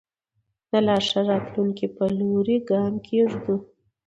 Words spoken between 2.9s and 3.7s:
کېږدو.